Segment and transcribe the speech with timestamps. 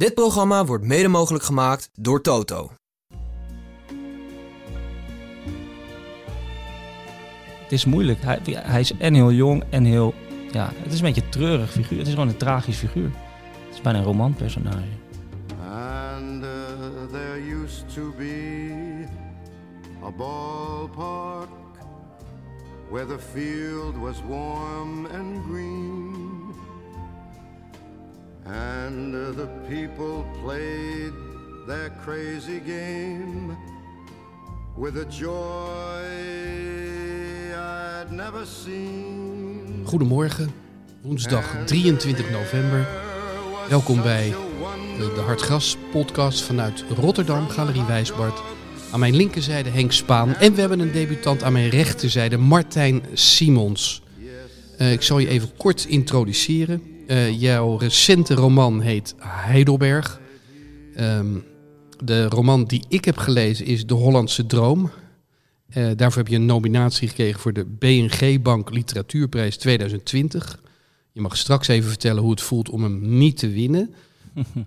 [0.00, 2.70] Dit programma wordt mede mogelijk gemaakt door Toto.
[7.62, 8.22] Het is moeilijk.
[8.22, 10.14] Hij, hij is en heel jong en heel...
[10.50, 11.98] Ja, het is een beetje een treurig figuur.
[11.98, 13.10] Het is gewoon een tragisch figuur.
[13.66, 14.98] Het is bijna een romanpersonage.
[15.70, 16.50] And uh,
[17.12, 19.06] there used to be
[20.04, 21.48] a ballpark
[22.90, 26.09] where the field was warm and green.
[28.52, 31.12] And the people played
[31.66, 33.56] their crazy game
[34.76, 36.02] with a joy
[37.54, 39.82] I'd never seen.
[39.84, 40.50] Goedemorgen,
[41.02, 42.88] woensdag 23 november.
[43.68, 44.34] Welkom bij
[44.98, 48.42] de, de Hartgras podcast vanuit Rotterdam, Galerie Wijsbart.
[48.90, 54.02] Aan mijn linkerzijde Henk Spaan en we hebben een debutant aan mijn rechterzijde, Martijn Simons.
[54.78, 56.89] Uh, ik zal je even kort introduceren.
[57.10, 60.20] Uh, jouw recente roman heet Heidelberg.
[60.98, 61.44] Um,
[62.04, 64.90] de roman die ik heb gelezen is De Hollandse Droom.
[65.74, 70.60] Uh, daarvoor heb je een nominatie gekregen voor de BNG Bank Literatuurprijs 2020.
[71.12, 73.94] Je mag straks even vertellen hoe het voelt om hem niet te winnen.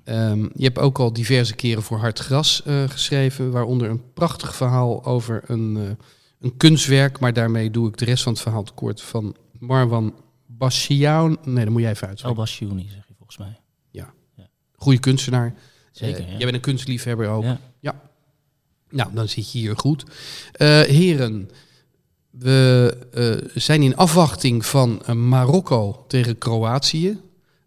[0.05, 4.55] um, je hebt ook al diverse keren voor Hard Gras uh, geschreven, waaronder een prachtig
[4.55, 5.83] verhaal over een, uh,
[6.39, 10.13] een kunstwerk, maar daarmee doe ik de rest van het verhaal tekort van Marwan
[10.63, 11.37] Bashiaun.
[11.43, 12.39] Nee, dat moet jij even uitspreken.
[12.39, 12.59] El zeg
[13.07, 13.59] je volgens mij.
[13.91, 14.13] Ja.
[14.35, 14.47] ja.
[14.75, 15.53] Goede kunstenaar.
[15.91, 16.19] Zeker.
[16.19, 16.31] Uh, ja.
[16.31, 17.43] Jij bent een kunstliefhebber ook.
[17.43, 17.59] Ja.
[17.79, 18.01] ja.
[18.89, 20.03] Nou, dan zit je hier goed.
[20.03, 21.49] Uh, heren,
[22.29, 27.19] we uh, zijn in afwachting van Marokko tegen Kroatië.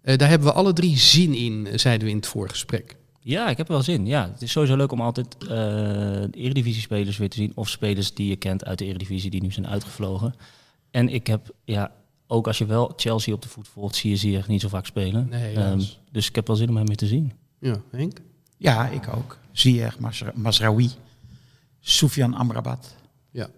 [0.03, 2.97] daar hebben we alle drie zin in, zeiden we in het voorgesprek.
[3.21, 4.07] Ja, ik heb wel zin.
[4.07, 7.53] Ja, het is sowieso leuk om altijd de Eredivisie-spelers weer te zien.
[7.55, 10.35] Of spelers die je kent uit de Eredivisie die nu zijn uitgevlogen.
[10.91, 11.93] En ik heb, ja,
[12.27, 14.87] ook als je wel Chelsea op de voet volgt, zie je ze niet zo vaak
[14.87, 15.29] spelen.
[15.31, 15.81] Nee, um,
[16.13, 17.33] dus ik heb wel zin om hem weer te zien.
[17.59, 18.19] Ja, Henk?
[18.57, 19.39] Ja, ik ook.
[19.53, 19.99] Ziyech,
[20.35, 20.91] Masraoui,
[21.81, 22.95] Soufiane Amrabat.
[23.31, 23.49] Ja.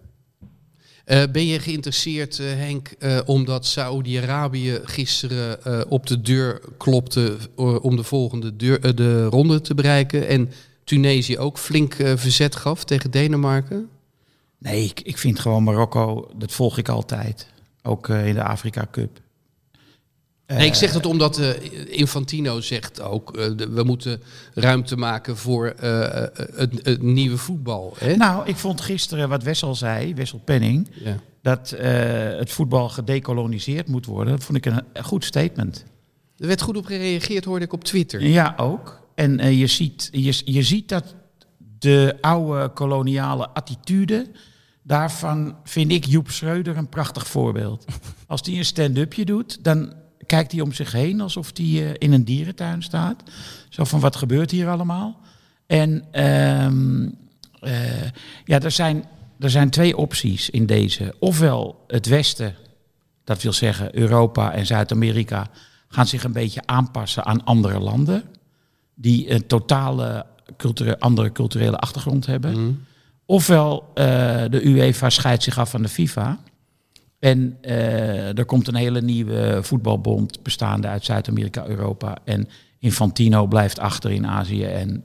[1.05, 7.37] Uh, ben je geïnteresseerd, uh, Henk, uh, omdat Saoedi-Arabië gisteren op de deur klopte
[7.81, 10.51] om de volgende deur, de ronde te bereiken en
[10.83, 13.89] Tunesië ook flink verzet gaf tegen Denemarken?
[14.57, 17.47] Nee, ik, ik vind gewoon Marokko, dat volg ik altijd.
[17.83, 19.21] Ook uh, in de Afrika Cup.
[20.47, 21.49] Nee, ik zeg het omdat uh,
[21.89, 24.21] Infantino zegt ook, uh, de, we moeten
[24.53, 27.93] ruimte maken voor het, het, nieuwe voetbal.
[27.97, 28.15] Hè?
[28.15, 31.15] Nou, ik vond gisteren wat Wessel zei, Wessel Penning, ja.
[31.41, 31.73] dat
[32.39, 34.33] het voetbal gedecoloniseerd moet worden.
[34.33, 35.85] Dat vond ik een, een, goed statement.
[36.37, 38.23] Er werd goed op gereageerd, hoorde ik op Twitter.
[38.23, 39.01] Ja, ook.
[39.15, 41.15] En je, ziet, je, je ziet dat
[41.79, 44.27] de oude koloniale attitude
[44.89, 47.85] Daarvan vind ik Joep Schreuder een prachtig voorbeeld.
[48.27, 49.93] Als hij een stand-upje doet, dan
[50.25, 53.23] kijkt hij om zich heen alsof hij uh, in een dierentuin staat.
[53.69, 55.19] Zo van, wat gebeurt hier allemaal?
[55.65, 56.21] En
[56.63, 57.17] um,
[57.61, 58.01] uh,
[58.45, 59.05] ja, er zijn,
[59.39, 61.15] er zijn twee opties in deze.
[61.19, 62.55] Ofwel het Westen,
[63.23, 65.47] dat wil zeggen Europa en Zuid-Amerika,
[65.87, 68.23] gaan zich een beetje aanpassen aan andere landen.
[68.95, 70.25] Die een totale
[70.57, 72.59] culture, andere culturele achtergrond hebben.
[72.59, 72.87] Mm.
[73.29, 74.05] Ofwel uh,
[74.49, 76.39] de UEFA scheidt zich af van de FIFA.
[77.19, 82.17] En uh, er komt een hele nieuwe voetbalbond bestaande uit Zuid-Amerika, Europa.
[82.23, 82.47] En
[82.79, 85.03] Infantino blijft achter in Azië en...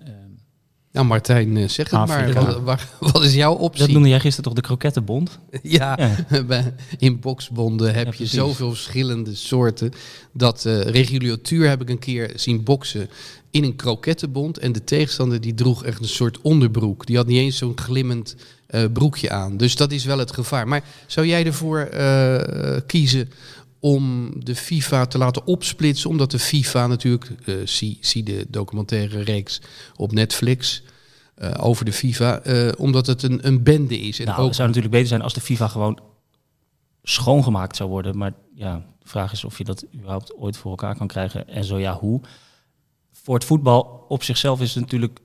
[0.95, 2.41] Nou Martijn, zeg het Afrika.
[2.41, 2.63] maar.
[2.63, 3.85] Wat, wat, is jouw optie?
[3.85, 5.39] Dat noemde jij gisteren toch de krokettenbond?
[5.63, 5.99] ja,
[6.31, 6.73] ja.
[6.99, 9.93] in boksbonden heb ja, je zoveel verschillende soorten.
[10.33, 13.09] Dat uh, regulatuur heb ik een keer zien boksen
[13.51, 14.59] in een krokettenbond.
[14.59, 17.07] En de tegenstander die droeg echt een soort onderbroek.
[17.07, 18.37] Die had niet eens zo'n glimmend
[18.71, 19.57] uh, broekje aan.
[19.57, 20.69] Dus dat is wel het gevaar.
[20.69, 22.41] Maar zou jij ervoor uh,
[22.87, 23.31] kiezen
[23.85, 26.11] om de FIFA te laten opsplitsen?
[26.11, 29.61] Omdat de FIFA natuurlijk, uh, zie, zie de documentaire reeks
[29.97, 30.83] op Netflix...
[31.59, 32.43] over de FIFA,
[32.79, 34.19] omdat het een, een bende is.
[34.19, 34.47] En nou, ook...
[34.47, 36.01] Het zou natuurlijk beter zijn als de FIFA gewoon
[37.03, 38.19] schoongemaakt zou worden.
[38.19, 41.49] Maar ja, de vraag is of je dat überhaupt ooit voor elkaar kan krijgen.
[41.49, 42.21] En zo ja, hoe?
[43.25, 45.21] voor het voetbal op zichzelf is het natuurlijk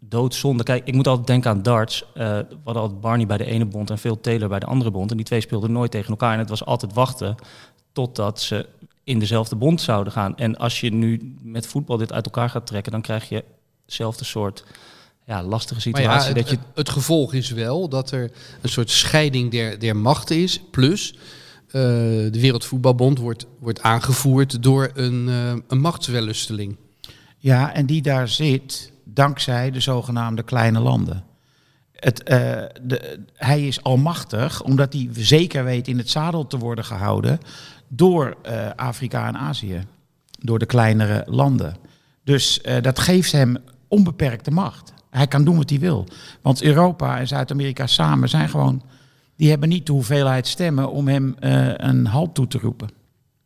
[0.00, 0.62] doodzonde.
[0.62, 2.02] Kijk, ik moet altijd denken aan darts.
[2.02, 4.90] Uh, we hadden altijd Barney bij de ene bond en Phil Taylor bij de andere
[4.90, 5.10] bond.
[5.10, 6.32] En die twee speelden nooit tegen elkaar.
[6.32, 7.34] En het was altijd wachten
[7.94, 8.68] totdat ze
[9.04, 10.36] in dezelfde bond zouden gaan.
[10.36, 13.44] En als je nu met voetbal dit uit elkaar gaat trekken, dan krijg je
[13.84, 14.64] hetzelfde soort
[15.26, 16.10] ja, lastige situatie.
[16.10, 16.56] Ja, het, dat je...
[16.56, 18.30] het, het, gevolg is wel dat er
[18.60, 20.60] een soort scheiding der, der machten is.
[20.70, 21.14] Plus,
[21.66, 26.76] uh, de Wereldvoetbalbond wordt, wordt aangevoerd door een, uh, een machtswellusteling.
[27.38, 31.24] Ja, en die daar zit dankzij de zogenaamde kleine landen.
[31.92, 32.26] Het, uh,
[32.82, 37.40] de, hij is almachtig omdat hij zeker weet in het zadel te worden gehouden
[37.96, 39.84] door uh, Afrika en Azië.
[40.38, 41.76] Door de kleinere landen.
[42.24, 43.56] Dus eh, dat geeft hem
[43.88, 44.92] onbeperkte macht.
[45.10, 46.06] Hij kan doen wat hij wil.
[46.42, 48.82] Want Europa en Zuid-Amerika samen zijn gewoon...
[49.36, 52.88] die hebben niet de hoeveelheid stemmen om hem eh, een halt toe te roepen.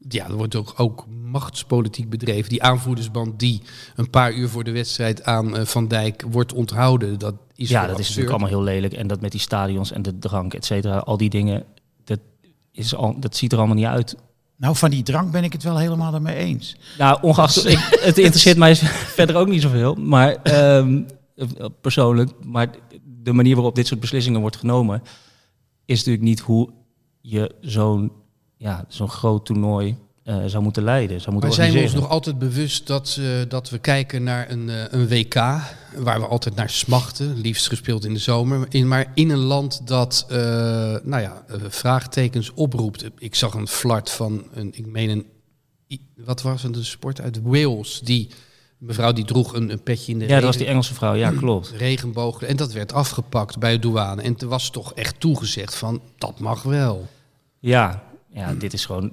[0.08, 2.48] Ja, er wordt ook, ook machtspolitiek bedreven.
[2.48, 3.62] Die aanvoerdersband die
[3.96, 7.86] een paar uur voor de wedstrijd aan eh, Van Dijk wordt onthouden, dat is ja,
[7.86, 8.92] dat is natuurlijk allemaal heel lelijk.
[8.92, 11.64] En dat met die stadions en de drank, et cetera, al die dingen,
[12.04, 12.20] dat,
[12.72, 14.16] is al, dat ziet er allemaal niet uit.
[14.58, 16.76] Nou, van die drank ben ik het wel helemaal ermee eens.
[16.98, 18.76] Nou, ongeacht, ik, het interesseert mij
[19.18, 21.02] verder ook niet zoveel, maar ehm,
[21.80, 22.30] persoonlijk.
[22.44, 22.68] Maar
[23.04, 25.02] de manier waarop dit soort beslissingen wordt genomen,
[25.84, 26.70] is natuurlijk niet hoe
[27.20, 28.12] je zo'n
[28.56, 29.96] ja, zo'n groot toernooi
[30.28, 33.26] eh, zou moeten leiden, zou moeten Maar zijn we ons nog altijd bewust dat, eh,
[33.48, 35.34] dat we kijken naar een, eh, een WK,
[35.96, 39.86] waar we altijd naar smachten, liefst gespeeld in de zomer, in, maar in een land
[39.86, 40.26] dat
[41.02, 43.04] nou ja, vraagtekens oproept.
[43.18, 45.26] Ik zag een flart van, een, ik meen een,
[46.16, 48.28] wat was het, een sport uit Wales, die
[48.78, 51.30] mevrouw die droeg een, een petje in de Ja, dat was die Engelse vrouw, ja,
[51.40, 51.72] klopt.
[51.76, 54.22] regenboog en dat werd afgepakt bij de douane.
[54.22, 57.06] En er was toch echt toegezegd van, dat mag wel.
[57.58, 58.02] Ja,
[58.32, 59.12] ja, dit is gewoon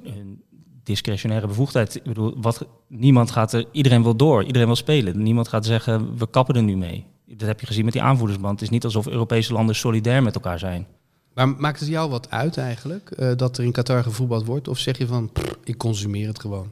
[0.85, 1.95] discretionaire bevoegdheid.
[1.95, 5.23] Ik bedoel, wat, niemand gaat er, iedereen wil door, iedereen wil spelen.
[5.23, 7.05] Niemand gaat zeggen, we kappen er nu mee.
[7.27, 8.53] Dat heb je gezien met die aanvoerdersband.
[8.53, 10.87] Het is niet alsof Europese landen solidair met elkaar zijn.
[11.33, 14.67] Maar maakt het jou wat uit eigenlijk, eh, dat er in Qatar gevoetbald wordt?
[14.67, 15.31] Of zeg je van,
[15.63, 16.71] ik consumeer het gewoon?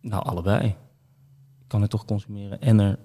[0.00, 0.66] Nou, allebei.
[0.66, 2.98] Ik kan het toch consumeren en er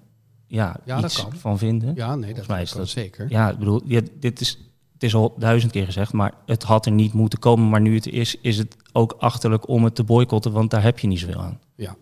[0.46, 1.32] ja, Ja, dat iets kan.
[1.36, 1.94] van vinden.
[1.94, 3.26] Ja, nee, dat, mij dat is kan dat- zeker.
[3.30, 4.58] Ja, ik bedoel, ja, dit is,
[4.98, 7.68] het is al duizend keer gezegd, maar het had er niet moeten komen.
[7.68, 10.98] Maar nu het is, is het ook achterlijk om het te boycotten, want daar heb
[10.98, 11.58] je niet zoveel aan.
[11.74, 11.96] Ja.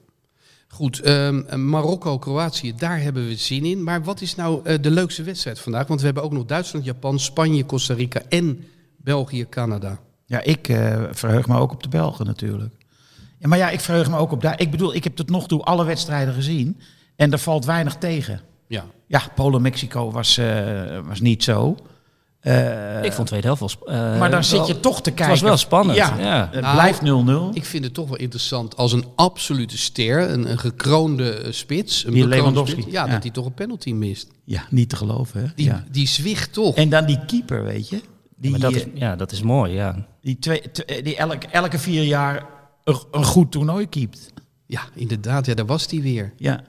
[0.68, 3.82] Goed, ehm, Marokko, Kroatië, daar hebben we zin in.
[3.82, 5.86] Maar wat is nou eh, de leukste wedstrijd vandaag?
[5.86, 8.64] Want we hebben ook nog Duitsland, Japan, Spanje, Costa Rica en
[8.96, 9.98] België, Canada.
[10.26, 12.74] Ja, ik eh, verheug me ook op de Belgen natuurlijk.
[13.38, 14.60] Ja, maar ja, ik verheug me ook op daar.
[14.60, 16.80] Ik bedoel, ik heb tot nog toe alle wedstrijden gezien.
[17.16, 18.40] En er valt weinig tegen.
[18.66, 18.84] Ja.
[19.06, 21.76] Ja, Polen-Mexico was, eh, was niet zo.
[22.46, 23.94] Eh, ik vond de tweede helft wel...
[23.96, 25.28] eh, maar dan zit je toch te kijken.
[25.28, 26.48] was wel spannend, Ja, ja.
[26.52, 27.00] het Nou, blijft
[27.52, 27.56] 0-0.
[27.56, 32.04] Ik vind het toch wel interessant als een absolute ster, een, een gekroonde eh, spits.
[32.06, 32.80] Een Die Lewandowski.
[32.80, 33.12] spits, ja, Ja.
[33.12, 34.28] dat hij toch een penalty mist.
[34.44, 35.40] Ja, niet te geloven.
[35.40, 35.46] Hè?
[35.54, 35.84] Die, ja.
[35.90, 36.74] die zwicht toch.
[36.74, 38.00] En dan die keeper, weet je.
[38.36, 40.06] Die, maar dat is, ja, dat is mooi, ja.
[40.22, 40.62] die, twee,
[41.02, 42.44] die elke, elke vier jaar
[42.84, 44.32] een, een goed toernooi keept.
[44.66, 46.32] Ja, inderdaad, ja, daar was hij weer.
[46.36, 46.60] Ja.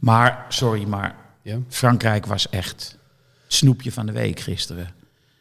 [0.00, 1.58] Maar, sorry, maar Ja.
[1.68, 2.95] Frankrijk was echt het
[3.46, 4.88] snoepje van de week gisteren.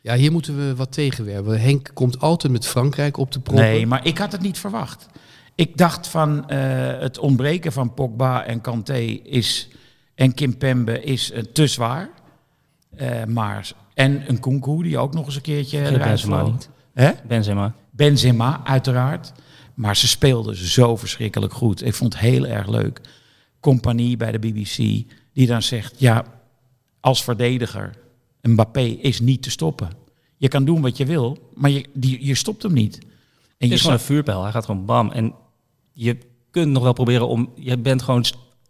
[0.01, 1.61] ja, hier moeten we wat tegenwerpen.
[1.61, 3.65] Henk komt altijd met Frankrijk op de proppen.
[3.65, 5.07] Nee, maar ik had het niet verwacht.
[5.55, 6.57] Ik dacht van eh,
[6.99, 9.67] het ontbreken van Pogba en Kanté is,
[10.15, 12.09] en Kimpembe is eh, te zwaar.
[12.95, 16.51] Eh, maar, en een Kunku die ook nog eens een keertje Geen eruit Benzema vloog.
[16.51, 16.69] niet.
[16.93, 17.11] Hè?
[17.27, 17.73] Benzema.
[17.91, 19.31] Benzema, uiteraard.
[19.73, 21.85] Maar ze speelden zo verschrikkelijk goed.
[21.85, 23.01] Ik vond het heel erg leuk.
[23.59, 24.75] Compagnie bij de BBC,
[25.33, 26.23] die dan zegt: ja,
[27.05, 27.93] als verdediger,
[28.41, 29.89] Mbappé is niet te stoppen.
[30.37, 32.97] Je kan doen wat je wil, maar je, die, je stopt hem niet.
[32.97, 33.05] En
[33.57, 34.43] Het je is gewoon een vuurpijl.
[34.43, 35.11] Hij gaat gewoon bam.
[35.11, 35.33] En
[35.93, 36.17] je
[36.51, 37.51] kunt nog wel proberen om...
[37.55, 38.25] Je bent gewoon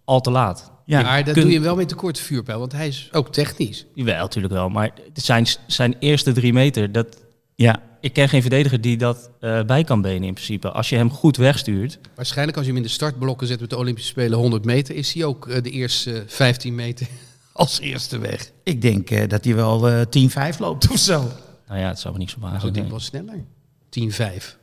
[0.06, 0.72] al te laat.
[0.86, 3.86] ja, maar kun- doe je wel met tekort vuurpijl, want hij is ook technisch.
[3.94, 4.70] Jawel, natuurlijk wel.
[4.70, 6.92] Maar het zijn, zijn eerste drie meter...
[6.92, 7.24] Dat,
[7.56, 10.72] ja, ik ken geen verdediger die dat eh, bij kan benen in principe.
[10.72, 12.00] Als je hem goed wegstuurt...
[12.16, 15.14] Waarschijnlijk als je hem in de startblokken zet met de Olympische Spelen 100 meter, is
[15.14, 17.08] hij ook eh, de eerste eh, 15 meter
[17.56, 18.52] als eerste weg.
[18.64, 21.32] ik denk eh, dat hij wel eh 10-5 loopt of zo.
[21.68, 22.68] Nou ja, het zou me niet zo Nou, verbazen.
[22.68, 23.44] ik denk wel sneller.
[24.34, 24.58] 10-5.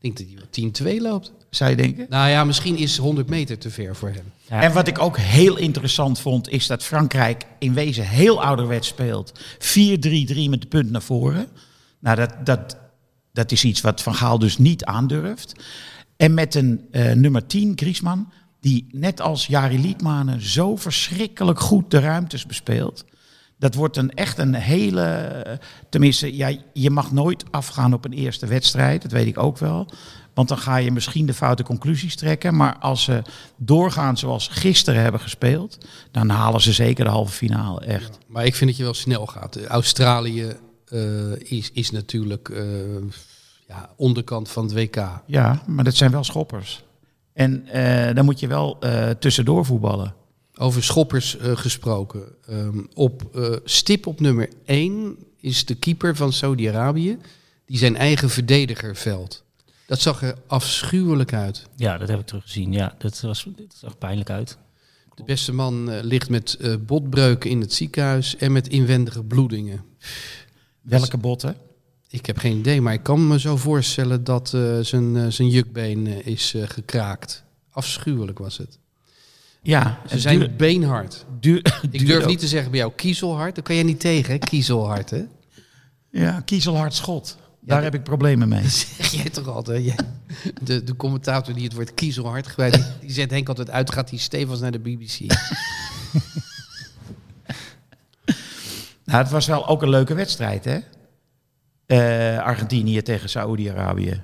[0.00, 1.32] Ik denk dat hij wel 10-2 loopt.
[1.50, 2.06] Zou je denken?
[2.08, 4.32] Nou ja, misschien is 100 meter te ver voor hem.
[4.48, 4.62] Ja.
[4.62, 9.32] En wat ik ook heel interessant vond, is dat Frankrijk in wezen heel ouderwets speelt.
[9.38, 9.38] 4-3-3
[10.48, 11.46] met de punt naar voren.
[11.98, 12.76] Nou, dat, dat,
[13.32, 15.52] dat is iets wat Van Gaal dus niet aandurft.
[16.16, 21.90] En met een eh, nummer 10, Griezmann, die net als Jari Liedmanen zo verschrikkelijk goed
[21.90, 23.04] de ruimtes bespeelt.
[23.58, 25.60] Dat wordt een, echt een hele...
[25.88, 29.02] Tenminste, ja, je mag nooit afgaan op een eerste wedstrijd.
[29.02, 29.88] Dat weet ik ook wel.
[30.34, 32.56] Want dan ga je misschien de foute conclusies trekken.
[32.56, 33.22] Maar als ze
[33.56, 35.78] doorgaan zoals gisteren hebben gespeeld...
[36.10, 38.18] dan halen ze zeker de halve finale, echt.
[38.26, 39.56] Maar ik vind dat je wel snel gaat.
[39.56, 42.64] Eh, Australië eh, is, is natuurlijk eh,
[43.68, 45.22] ja, onderkant van het WK.
[45.26, 46.82] Ja, maar dat zijn wel schoppers.
[47.38, 50.14] En eh, dan moet je wel eh, tussendoor voetballen.
[50.56, 52.22] Over schoppers eh, gesproken.
[52.46, 57.18] Ehm, op eh, stip op nummer 1 is de keeper van Saudi-Arabië.
[57.66, 59.44] Die zijn eigen verdediger veld.
[59.86, 61.66] Dat zag er afschuwelijk uit.
[61.76, 62.72] Ja, dat heb ik teruggezien.
[62.72, 64.58] Ja, dat, was, dat zag pijnlijk uit.
[65.14, 69.84] De beste man ligt met eh, botbreuken in het ziekenhuis en met inwendige bloedingen.
[70.80, 71.56] Welke botten?
[72.10, 75.48] Ik heb geen idee, maar ik kan me zo voorstellen dat eh, zijn, eh, zijn
[75.48, 77.44] jukbeen eh, is eh, gekraakt.
[77.70, 78.78] Afschuwelijk was het.
[79.62, 81.24] Ja, Ze het zijn duur- beenhard.
[81.40, 83.54] duur- Ik durf ook- niet te zeggen bij jou kiezelhard.
[83.54, 84.38] Daar kan jij niet tegen, hè?
[84.38, 85.24] Kiezelhard, hè?
[86.10, 87.36] Ja, kiezelhard schot.
[87.60, 88.68] Daar heb ik problemen mee.
[88.98, 89.84] Zeg jij toch altijd?
[89.84, 89.98] Jij-
[90.62, 94.10] De, de commentator die het woord kiezelhard gebruikt, die, die zet Henk altijd uit, gaat
[94.10, 95.18] hij stevig naar de BBC.
[99.04, 100.78] Nou, het was wel ook een leuke wedstrijd, hè?
[101.88, 104.22] Eh, Argentinië tegen Saoedi-Arabië.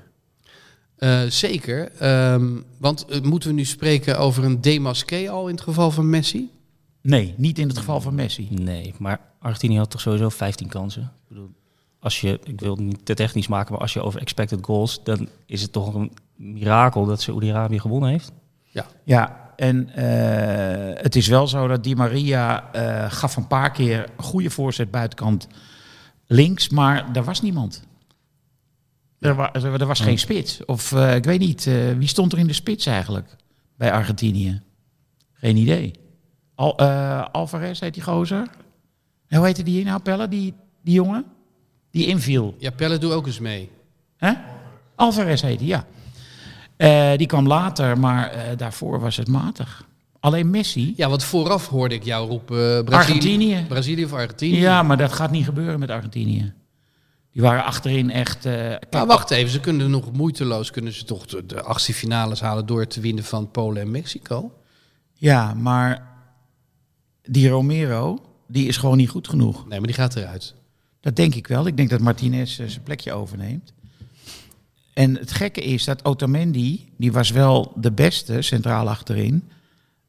[0.97, 1.92] Eh, zeker.
[1.99, 6.11] Ehm, want eh, moeten we nu spreken over een demasqué al in het geval van
[6.11, 6.50] Messi?
[7.00, 8.49] Nee, niet in het geval van Messi.
[8.50, 11.02] Nee, maar Argentinië had toch sowieso 15 kansen.
[11.02, 11.50] Ik bedoel,
[11.99, 15.00] als je, ik wil het niet te technisch maken, maar als je over expected goals,
[15.04, 18.33] dan is het toch een mirakel dat Saoedi-Arabië gewonnen heeft.
[19.04, 24.11] Ja, en eh, het is wel zo dat Di Maria eh, gaf een paar keer
[24.16, 25.47] een goede voorzet buitenkant
[26.35, 27.83] links, maar er was niemand.
[29.19, 30.64] Er, wa- er, was geen spits.
[30.64, 33.37] Of eh, ik weet niet, eh, wie stond er in de spits eigenlijk
[33.76, 34.62] bij Argentinië?
[35.33, 35.93] Geen idee.
[36.55, 38.49] Al, eh, Alvarez heet die gozer.
[39.29, 41.25] En hoe heette die nou, Pelle, die, die jongen?
[41.91, 42.55] Die inviel.
[42.59, 43.71] Ja, Pelle, doe ook eens mee.
[44.17, 44.33] Hè?
[44.95, 45.87] Alvarez heet hij, ja.
[46.76, 49.87] Eh, die kwam later, maar eh, daarvoor was het matig.
[50.25, 50.93] Alleen Messi.
[50.97, 53.64] Ja, want vooraf hoorde ik jou roepen eh, Brazilië, Argentinië.
[53.69, 54.59] Brazilië of Argentinië.
[54.59, 56.52] Ja, maar dat gaat niet gebeuren met Argentinië.
[57.33, 58.40] Die waren achterin echt.
[58.40, 62.40] kijk, Maar wacht even, ze kunnen nog moeiteloos kunnen ze toch de, de achtste finales
[62.40, 64.52] halen door te winnen van Polen en Mexico.
[65.12, 66.09] Ja, maar
[67.23, 69.69] die Romero, die is gewoon niet goed genoeg.
[69.69, 70.54] Nee, maar die gaat eruit.
[71.00, 71.66] Dat denk ik wel.
[71.66, 73.73] Ik denk dat Martinez eh, zijn plekje overneemt.
[74.93, 79.49] En het gekke is dat Otamendi, die was wel de beste centraal achterin.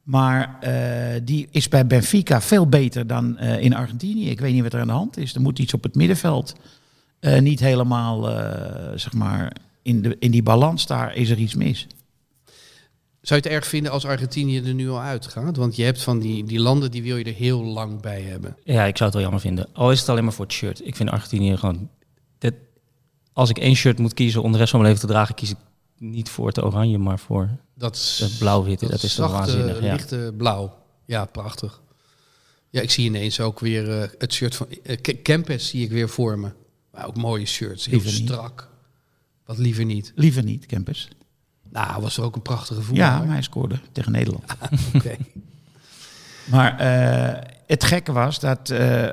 [0.06, 4.30] Maar eh, die is bij Benfica veel beter dan eh, in Argentinië.
[4.30, 5.34] Ik weet niet wat er aan de hand is.
[5.34, 6.54] Er moet iets op het middenveld
[7.20, 11.54] eh, niet helemaal, eh, zeg maar, in, de, in die balans daar is er iets
[11.54, 11.86] mis.
[13.20, 15.56] Zou je het erg vinden als Argentinië er nu al uitgaat?
[15.56, 18.56] Want je hebt van die, die landen, die wil je er heel lang bij hebben.
[18.64, 19.68] Ja, ik zou het wel jammer vinden.
[19.72, 20.86] Al is het alleen maar voor het shirt.
[20.86, 21.88] Ik vind Argentinië gewoon...
[22.38, 22.54] Dit,
[23.32, 25.50] als ik één shirt moet kiezen om de rest van mijn leven te dragen, kies
[25.50, 25.56] ik
[25.98, 28.88] niet voor het oranje, maar voor Dat, blauw-witte.
[28.88, 29.80] Dat, is toch waanzinnig.
[29.82, 29.92] Ja.
[29.92, 30.78] lichte blauw.
[31.04, 31.80] Ja, prachtig.
[32.70, 34.66] Ja, ik zie ineens ook weer eh, het shirt van
[35.22, 36.50] Kempes zie ik weer voor me.
[36.92, 38.28] Maar ook mooie shirts, heel Liever niet.
[38.28, 38.68] strak.
[39.44, 40.12] Wat liever niet.
[40.14, 41.08] Liever niet, Kempers.
[41.70, 43.12] Nou, was er ook een prachtige voetballer.
[43.12, 44.44] Ja, maar hij scoorde tegen Nederland.
[44.94, 45.16] Oké.
[46.44, 48.70] Maar eh, het gekke was dat,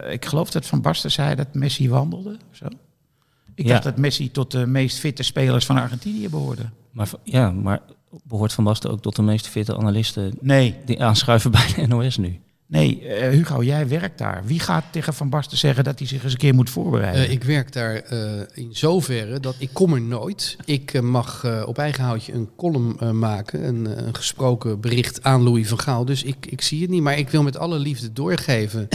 [0.09, 2.37] ik geloof dat Van Basten zei dat Messi wandelde.
[2.51, 2.65] Zo.
[3.55, 3.71] Ik Ja.
[3.71, 6.69] dacht dat Messi tot de meest fitte spelers van Argentinië behoorde.
[6.91, 7.81] Maar, ja, maar
[8.23, 12.17] behoort Van Basten ook tot de meest fitte analisten Nee, die aanschuiven bij de NOS
[12.17, 12.39] nu?
[12.67, 14.41] nee eh, Hugo, jij werkt daar.
[14.45, 17.25] Wie gaat tegen Van Basten zeggen dat hij zich eens een keer moet voorbereiden?
[17.25, 20.55] Eh, ik werk daar eh, in zoverre dat ik kom er nooit.
[20.65, 25.43] Ik mag eh, op eigen houtje een column eh, maken, een, een gesproken bericht aan
[25.43, 26.05] Louis van Gaal.
[26.05, 28.87] Dus ik, ik zie het niet, maar ik wil met alle liefde doorgeven.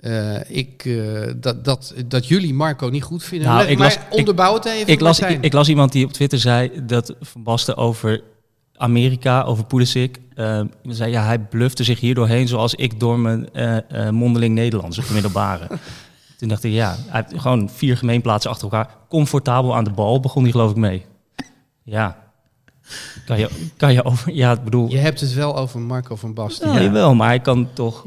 [0.00, 3.48] eh, ik, eh, dat, dat, dat jullie Marco niet goed vinden.
[3.48, 4.92] Nou, maar ik las- onderbouw het even.
[4.92, 8.22] Ik las, ik, ik las iemand die op Twitter zei dat Van Basten over
[8.76, 13.52] Amerika, over Pulisic, eh, zei ja, hij blufte zich hier doorheen zoals ik door mijn
[13.52, 15.68] eh, eh, mondeling Nederlands op de middelbare.
[16.38, 18.96] Toen dacht ik, ja, hij heeft gewoon vier gemeenplaatsen achter elkaar.
[19.08, 21.04] Comfortabel aan de bal begon hij geloof ik mee.
[21.82, 22.18] Ja,
[23.26, 24.32] kan je, kan je over...
[24.32, 24.90] Ja, ik bedoel...
[24.90, 26.72] Je hebt het wel over Marco van Basten.
[26.72, 28.06] Ja, jawel, maar hij kan toch...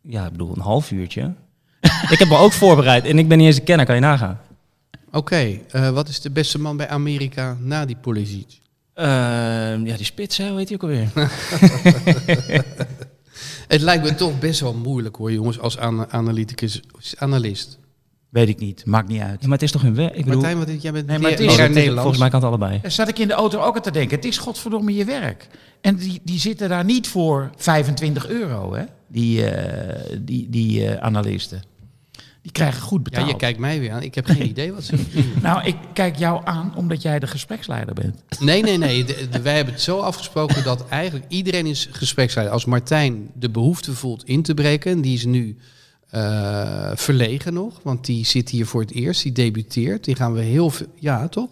[0.00, 1.34] Ja, ik bedoel, een half uurtje.
[2.10, 4.40] ik heb me ook voorbereid en ik ben niet eens een kenner, kan je nagaan.
[5.12, 5.58] Oké,
[5.92, 8.60] wat is de beste man bij Amerika na die Pulisic?
[8.94, 11.08] Ehm, ja, die spits, hè, hoe heet hij ook alweer?
[13.68, 16.80] Het lijkt me toch best wel moeilijk hoor, jongens, als ana- analyticus,
[17.18, 17.78] analist.
[18.28, 19.36] Weet ik niet, maakt niet uit.
[19.40, 20.14] Ja, maar het is toch hun werk?
[20.16, 22.28] Ik bedoel, Martijn, wat is, jij bent Nee, maar het is- Oh, is- volgens mij
[22.28, 22.78] kan het allebei.
[22.82, 24.16] Daar zat ik in de auto ook aan te denken.
[24.16, 25.46] Het is godverdomme je werk.
[25.80, 28.84] En die, die zitten daar niet voor 25 euro, hè?
[29.08, 31.62] Die, eh, die, die eh, analisten.
[32.42, 33.30] Die krijgen goed Ja, betaald.
[33.30, 34.02] je kijkt mij weer aan.
[34.02, 35.32] Ik heb geen idee wat ze doen.
[35.42, 38.22] Nou, ik kijk jou aan omdat jij de gespreksleider bent.
[38.40, 39.04] Nee, nee, nee.
[39.04, 42.54] De- de- wij hebben het zo afgesproken dat eigenlijk iedereen is gespreksleider.
[42.54, 45.56] Als Martijn de behoefte voelt in te breken, die is nu
[46.10, 50.04] eh, verlegen nog, want die zit hier voor het eerst, die debuteert.
[50.04, 50.86] Die gaan we heel veel...
[50.98, 51.48] Ja, toch?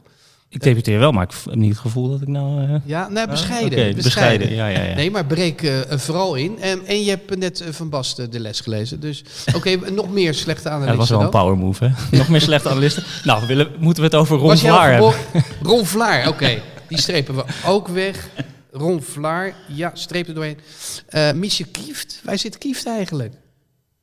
[0.52, 2.62] Ik debuteer wel, maar ik heb niet het gevoel dat ik nou...
[2.68, 3.78] eh, Ja, nee, bescheiden.
[3.78, 4.02] Oké, bescheiden.
[4.02, 4.94] bescheiden, ja, ja, ja.
[4.94, 6.58] Nee, maar breek eh, vooral in.
[6.60, 9.00] En, en je hebt net eh, Van Basten de les gelezen.
[9.00, 9.22] Dus
[9.54, 11.90] oké, nog meer slechte Ja, analisten dat was wel een power move, hè?
[12.18, 13.04] Nog meer slechte analisten.
[13.24, 15.14] Nou, willen, moeten we het over Ron Vlaar hebben?
[15.62, 16.62] Ron Vlaar, oké.
[16.88, 18.28] Die strepen we ook weg.
[18.72, 20.58] Ron Vlaar, ja, streep er doorheen.
[21.08, 23.34] Eh Miesje Kieft, waar zit Kieft eigenlijk?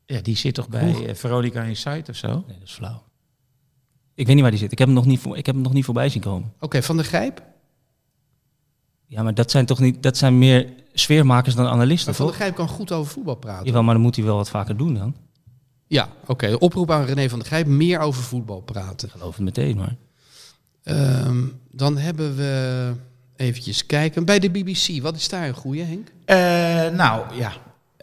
[0.05, 2.27] Ja, die zit toch bij eh, Veronica Insight of zo?
[2.27, 3.03] Nee, dat is flauw.
[4.17, 4.71] Ik weet niet waar die zit.
[4.71, 6.53] Ik heb hem nog niet, voor, ik heb hem nog niet voorbij zien komen.
[6.59, 7.41] Oké, Van der Grijp?
[9.05, 10.03] Ja, maar dat zijn toch niet...
[10.03, 12.35] Dat zijn meer sfeermakers dan analisten, Maar Van toch?
[12.35, 13.65] Gijp kan goed over voetbal praten.
[13.65, 15.15] Jawel, maar dan moet hij wel wat vaker doen dan.
[15.87, 16.53] Ja, oké.
[16.53, 17.67] Oproep aan René van der Gijp.
[17.67, 19.07] Meer over voetbal praten.
[19.07, 19.95] Ik geloof het meteen, maar.
[20.83, 22.93] Ehm, dan hebben we...
[23.35, 24.25] Eventjes kijken.
[24.25, 25.01] Bij de BBC.
[25.01, 26.11] Wat is daar een goede, Henk?
[26.25, 26.35] Eh,
[26.97, 27.53] nou, ja.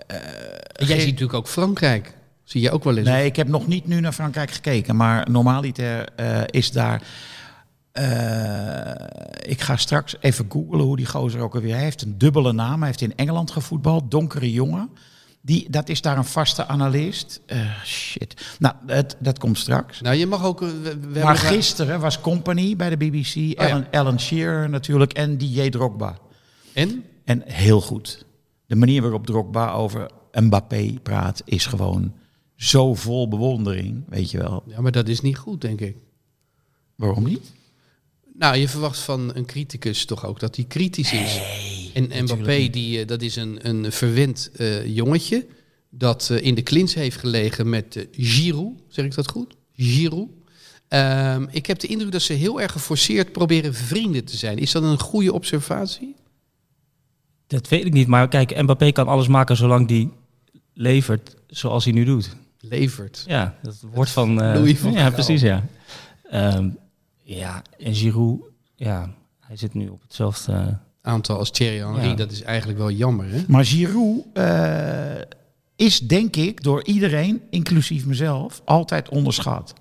[0.07, 2.15] En jij ziet natuurlijk ook Frankrijk.
[2.45, 3.09] Zie je ook wel eens.
[3.09, 7.03] Nee, ik heb nog niet nu naar Frankrijk gekeken, maar normaliter eh, is daar.
[7.93, 11.75] eh, ik ga straks even googlen hoe die gozer ook alweer.
[11.75, 12.79] Hij heeft een dubbele naam.
[12.79, 14.91] Hij heeft in Engeland gevoetbald, donkere jongen.
[15.41, 17.41] Die, dat is daar een vaste analist.
[17.47, 18.55] Eh, shit.
[18.59, 20.01] Nou, het, dat komt straks.
[20.01, 20.61] Nou, je mag ook...
[20.61, 23.59] We, we hebben maar gisteren was Company bij de BBC.
[23.59, 26.19] Alan, Alan Shearer natuurlijk en DJ Drogba.
[26.73, 27.05] En?
[27.25, 28.25] En heel goed.
[28.67, 32.13] De manier waarop Drogba over Mbappé praat is gewoon
[32.65, 34.63] zo vol bewondering, weet je wel.
[34.67, 35.97] Ja, maar dat is niet goed, denk ik.
[36.95, 37.53] Waarom niet?
[38.35, 41.41] Nou, je verwacht van een criticus toch ook dat hij kritisch is.
[41.95, 45.47] en Mbappé, die, eh, dat is een, een verwend eh, jongetje
[45.91, 48.73] dat eh, in de klins heeft gelegen met Giroud.
[48.89, 49.55] Zeg ik dat goed?
[49.77, 50.29] Giroud.
[50.89, 54.59] Ehm, ik heb de indruk dat ze heel erg geforceerd proberen vrienden te zijn.
[54.59, 56.15] Is dat een goede observatie?
[57.47, 60.11] Dat weet ik niet, maar kijk, Mbappé kan alles maken zolang die
[60.75, 62.37] levert zoals hij nu doet.
[62.69, 63.25] Levert.
[63.27, 64.31] Ja, dat wordt van...
[64.43, 65.65] eh, Louis van Ja, precies, ja.
[66.31, 66.69] Ehm,
[67.23, 68.41] ja, en Giroud,
[68.77, 70.53] ja, hij zit nu op hetzelfde...
[70.53, 70.67] eh,
[71.03, 72.15] Aantal als Thierry Henry, Ja.
[72.15, 73.45] dat is eigenlijk wel jammer, hè?
[73.49, 75.21] Maar Giroud eh,
[75.77, 79.73] is denk ik door iedereen, inclusief mezelf, altijd onderschat.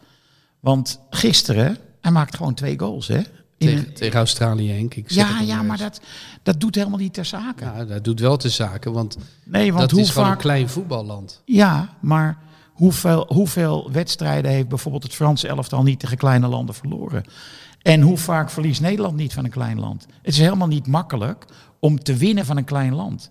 [0.59, 3.17] Want gisteren, hij maakt gewoon twee goals, hè?
[3.17, 3.25] In
[3.57, 4.95] Tegen, een- tegen Australië, Henk.
[4.95, 6.01] Ik ja, ja, maar dat,
[6.43, 7.63] dat doet helemaal niet ter zake.
[7.63, 10.35] Ja, dat doet wel te zaken, want, nee, want dat hoe is gewoon vaak...
[10.35, 11.41] een klein voetballand.
[11.45, 12.37] Ja, maar
[12.73, 17.23] hoeveel, hoeveel wedstrijden heeft bijvoorbeeld het Franse elftal niet tegen kleine landen verloren?
[17.81, 20.05] En hoe vaak verliest Nederland niet van een klein land?
[20.21, 21.45] Het is helemaal niet makkelijk
[21.79, 23.29] om te winnen van een klein land.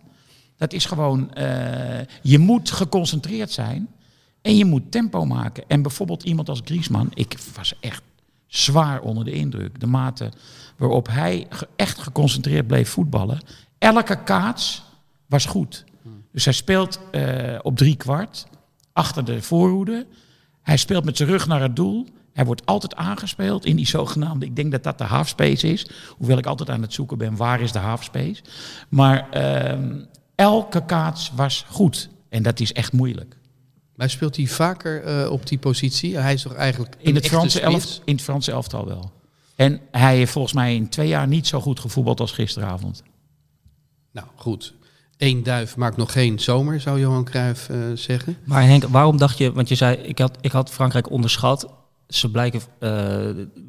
[0.56, 3.88] Dat is gewoon, eh, je moet geconcentreerd zijn
[4.42, 5.64] en je moet tempo maken.
[5.68, 8.02] En bijvoorbeeld iemand als Griezmann, ik was echt
[8.46, 9.80] zwaar onder de indruk.
[9.80, 10.30] De mate
[10.76, 13.40] waarop hij echt geconcentreerd bleef voetballen.
[13.78, 14.82] Elke kaats
[15.26, 15.84] was goed.
[16.32, 18.46] Dus hij speelt eh, op drie kwart,
[18.92, 20.06] achter de voorhoede.
[20.62, 22.06] Hij speelt met zijn rug naar het doel.
[22.32, 25.86] Hij wordt altijd aangespeeld in die zogenaamde, ik denk dat dat de halfspace is.
[26.16, 28.42] Hoewel ik altijd aan het zoeken ben, waar is de halfspace?
[28.88, 30.00] Maar ehm,
[30.34, 32.08] elke kaats was goed.
[32.28, 33.36] En dat is echt moeilijk.
[33.96, 36.16] Maar speelt hij vaker eh, op die positie?
[36.16, 39.12] Hij is toch eigenlijk In het, Franse elf, in het Franse elftal wel.
[39.56, 43.02] En hij heeft volgens mij in twee jaar niet zo goed gevoetbald als gisteravond.
[44.12, 44.74] Nou, goed.
[45.22, 48.36] Eén duif maakt nog geen zomer, zou Johan Cruijff eh, zeggen.
[48.44, 51.68] Maar Henk, waarom dacht je, want je zei, ik had, ik had Frankrijk onderschat.
[52.08, 52.90] Ze blijken eh,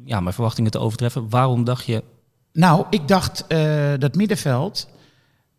[0.04, 1.28] ja, mijn verwachtingen te overtreffen.
[1.28, 2.02] Waarom dacht je,
[2.52, 4.88] Nou, ik dacht eh, dat middenveld,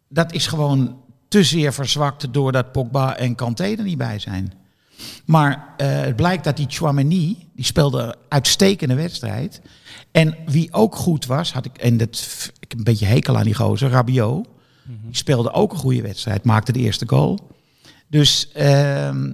[0.09, 4.53] dat is gewoon te zeer verzwakt doordat Pogba en Kanté er niet bij zijn.
[5.25, 9.61] Maar eh, het blijkt dat die Chouameni, die speelde een uitstekende wedstrijd.
[10.11, 13.43] En wie ook goed was, had ik, en dat, ik heb een beetje hekel aan
[13.43, 14.53] die gozer, Rabiot.
[14.87, 17.51] Die speelde ook een goede wedstrijd, maakte de eerste goal.
[18.07, 19.31] Dus ehm,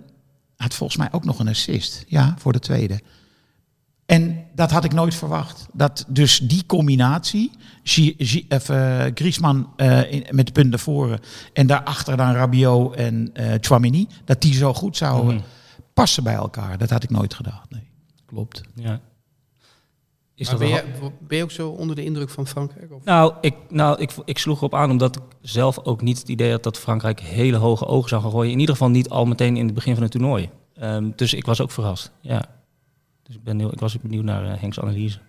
[0.55, 2.99] had volgens mij ook nog een assist, ja, voor de tweede.
[4.05, 5.67] En dat had ik nooit verwacht.
[5.73, 7.51] Dat dus die combinatie,
[8.49, 11.19] of, eh, Griezmann eh, in- met de punt naar voren
[11.53, 15.41] en daarachter dan Rabiot en Chouameni, dat die zo goed zouden
[15.93, 16.77] passen bij elkaar.
[16.77, 17.69] Dat had ik nooit gedacht.
[17.69, 17.87] Nee,
[18.25, 18.61] klopt.
[18.75, 18.99] ja,
[20.41, 22.93] is Maar dat ben, je, ben je ook zo onder de indruk van Frankrijk?
[22.93, 23.04] Of?
[23.04, 26.51] Nou, ik, nou ik, ik sloeg erop aan omdat ik zelf ook niet het idee
[26.51, 28.51] had dat Frankrijk hele hoge ogen zou gaan gooien.
[28.51, 30.49] In ieder geval niet al meteen in het begin van het toernooi.
[30.73, 32.12] Ehm, dus ik was ook verrast.
[32.21, 32.45] Ja.
[33.23, 35.19] Dus ik, ben heel, ik was ook benieuwd naar eh, Henks analyse.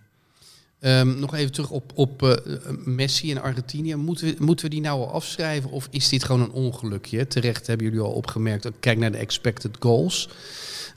[0.81, 2.37] Ehm, nog even terug op, op eh,
[2.85, 3.95] Messi en Argentinië.
[3.95, 7.27] Moeten we, moeten we die nou al afschrijven of is dit gewoon een ongelukje?
[7.27, 8.71] Terecht hebben jullie al opgemerkt.
[8.81, 10.29] Kijk naar de expected goals.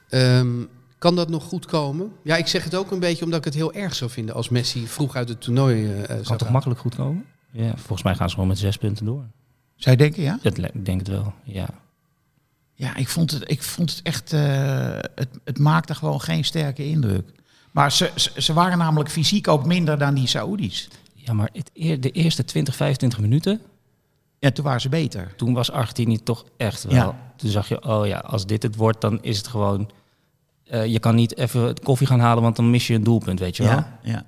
[0.10, 0.64] Ehm,
[0.98, 2.12] kan dat nog goed komen?
[2.24, 4.50] Ja, ik zeg het ook een beetje omdat ik het heel erg zou vinden als
[4.50, 7.26] Messi vroeg uit het toernooi eh, zou Kan toch makkelijk goed komen?
[7.52, 9.24] Ja, volgens mij gaan ze gewoon met zes punten door.
[9.76, 10.40] Zij denken, ja?
[10.42, 11.68] Dat, ik denk het wel, ja.
[12.74, 16.86] Ja, ik vond het, ik vond het echt, eh, het, het maakte gewoon geen sterke
[16.86, 17.32] indruk.
[17.72, 20.88] Maar ze, ze, waren namelijk fysiek ook minder dan die Saoedi's.
[21.14, 23.62] Ja, maar het, de eerste 20, 25 minuten,
[24.40, 25.34] Ja, toen waren ze beter.
[25.36, 26.96] toen was Argentinië toch echt wel...
[26.96, 27.34] Ja.
[27.36, 29.90] Toen zag je, oh ja, als dit het wordt, dan is het gewoon...
[30.66, 33.58] eh, je kan niet even koffie gaan halen, want dan mis je een doelpunt, weet
[33.58, 33.72] je wel?
[33.72, 34.26] Ja, ja.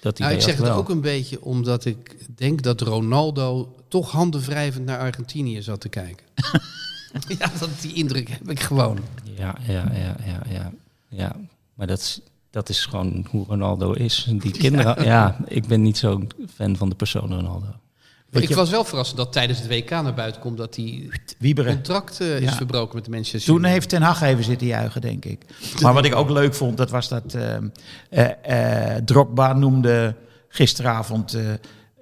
[0.00, 0.76] Dat Nou, ik zeg het wel.
[0.76, 6.26] ook een beetje omdat ik denk dat Ronaldo toch handenwrijvend naar Argentinië zat te kijken.
[7.38, 8.98] ja, dat, die indruk heb ik gewoon.
[9.36, 10.72] Ja, ja, ja, ja, ja.
[11.08, 11.36] ja.
[11.74, 12.20] Maar dat is,
[12.50, 14.26] dat is gewoon hoe Ronaldo is.
[14.30, 15.36] Die kinderen, ja.
[15.46, 17.66] ik ben niet zo'n fan van de persoon Ronaldo.
[18.42, 21.74] Ik was wel verrast dat tijdens het WK naar buiten komt dat die Wieberen.
[21.74, 22.52] contract is Ja.
[22.52, 25.44] verbroken met de Manchester Toen heeft Ten Hag even zitten juichen, denk ik.
[25.82, 27.68] Maar wat ik ook leuk vond, dat was dat ehm,
[28.10, 30.14] eh, eh, Drogba noemde
[30.48, 31.52] gisteravond eh,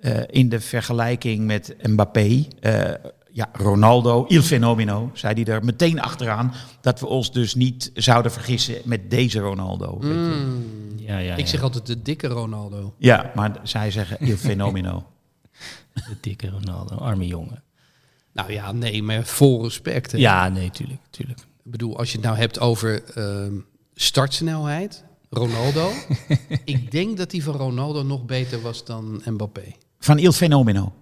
[0.01, 2.90] eh, in de vergelijking met Mbappé, eh,
[3.35, 8.33] ja, Ronaldo, il fenomeno, zei hij er meteen achteraan, dat we ons dus niet zouden
[8.33, 9.99] vergissen met deze Ronaldo.
[10.01, 10.57] weet je.
[10.97, 12.95] Ja, ja, Ik zeg altijd de dikke Ronaldo.
[12.99, 15.05] Ja, maar zij zeggen il fenomeno.
[15.94, 17.62] de dikke Ronaldo, arme jongen.
[18.33, 20.12] Nou ja, nee, maar vol respect.
[20.12, 20.18] hè.
[20.18, 21.38] Ja, nee, tuurlijk, tuurlijk.
[21.38, 23.55] Ik bedoel, als je het nou hebt over ehm,
[23.94, 25.90] startsnelheid, Ronaldo.
[26.64, 29.72] ik denk dat die van Ronaldo nog beter was dan Mbappé.
[29.98, 30.94] Van il fenomeno.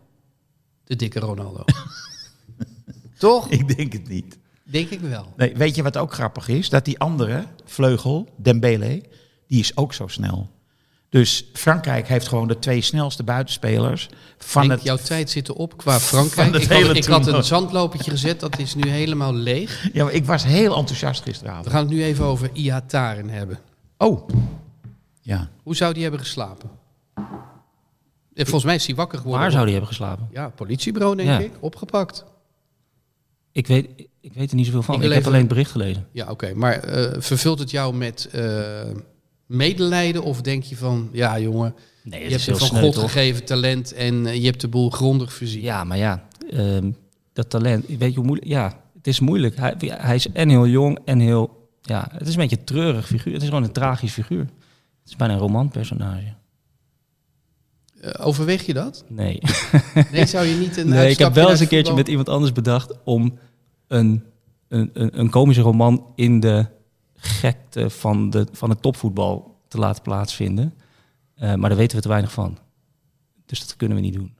[0.85, 1.65] De dikke Ronaldo.
[3.19, 3.49] Toch?
[3.49, 4.39] Ik denk het niet.
[4.63, 5.33] Denk ik wel.
[5.37, 6.69] Nee, weet je wat ook grappig is?
[6.69, 9.03] Dat die andere vleugel, Dembele,
[9.47, 10.51] die is ook zo snel.
[11.11, 14.83] Dus Frankrijk heeft gewoon de twee snelste buitenspelers van Denk, het...
[14.83, 16.55] jouw tijd zit erop qua Frankrijk.
[16.55, 19.89] Ik had, hele ik had een zandlopertje gezet, dat is nu helemaal leeg.
[19.93, 21.69] Ja, maar ik was heel enthousiast We gisteravond.
[21.71, 23.59] gaan het nu even over Ihataren hebben.
[23.99, 24.29] Oh.
[25.21, 25.49] Ja.
[25.63, 26.71] Hoe zou die hebben geslapen?
[28.35, 29.41] En volgens mij is hij wakker geworden.
[29.43, 30.29] Waar zou die hebben geslapen?
[30.33, 31.39] Ja, politiebureau denk Ja.
[31.39, 31.53] ik.
[31.61, 32.25] Opgepakt.
[33.53, 33.89] Ik weet,
[34.21, 35.03] ik weet er niet zoveel van.
[35.03, 36.07] Ik heb alleen het bericht gelezen.
[36.13, 36.55] Ja, oké.
[36.55, 38.81] Maar eh, vervult het jou met eh,
[39.51, 40.23] medelijden?
[40.23, 43.93] Of denk je van, ja jongen, Nee, je hebt een van sneu, God gegeven talent
[43.93, 45.63] en eh, je hebt de boel grondig voorzien.
[45.63, 46.91] Ja, maar ja, ehm,
[47.33, 48.49] dat talent, weet je hoe moeilijk...
[48.49, 49.57] Ja, het is moeilijk.
[49.57, 51.69] Hij, hij is en heel jong en heel...
[51.83, 53.33] Ja, het is een beetje een treurig figuur.
[53.33, 54.41] Het is gewoon een tragisch figuur.
[54.41, 56.35] Het is bijna een romanpersonage.
[58.01, 59.05] Eh, overweeg je dat?
[59.09, 59.39] Nee.
[60.13, 62.29] Nee, zou je niet een nee, ik heb wel eens een keertje voetbal- met iemand
[62.29, 63.39] anders bedacht om
[63.89, 64.25] een,
[64.69, 66.67] een, een, een komische roman in de
[67.21, 70.75] gekte van, de, van het topvoetbal te laten plaatsvinden.
[71.35, 72.59] Eh, maar daar weten we te weinig van.
[73.47, 74.35] Dus dat kunnen we niet doen.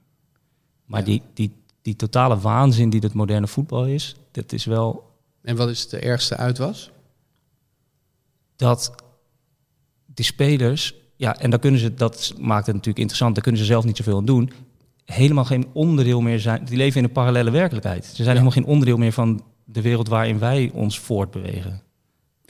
[0.85, 1.05] Maar Ja.
[1.05, 5.69] die, die, die totale waanzin die het moderne voetbal is, dat is wel En wat
[5.69, 6.91] is de ergste uit was?
[8.55, 8.95] dat
[10.05, 13.67] die spelers, ja, en dan kunnen ze, dat maakt het natuurlijk interessant, daar kunnen ze
[13.67, 14.51] zelf niet zoveel aan doen,
[15.05, 16.65] helemaal geen onderdeel meer zijn.
[16.65, 18.05] Die leven in een parallele werkelijkheid.
[18.05, 21.81] Ze zijn helemaal geen onderdeel meer van de wereld waarin wij ons voortbewegen.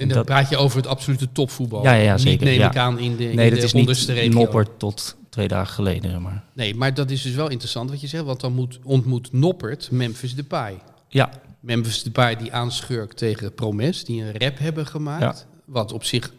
[0.01, 1.83] En dan Dat- praat je over het absolute topvoetbal.
[1.83, 2.69] Ja, ja, ja, Niet zeker, neem ja.
[2.69, 4.39] ik aan in de, in Nee, de dat is onderste niet regio.
[4.39, 6.21] Noppert tot twee dagen geleden.
[6.21, 8.23] Maar Nee, maar dat is dus wel interessant wat je zegt.
[8.23, 10.77] Want dan moet, ontmoet Noppert Memphis Depay.
[11.07, 14.03] ja, Memphis Depay die aanschurkt tegen Promes.
[14.05, 15.47] Die een rap hebben gemaakt.
[15.65, 16.31] Wat op zich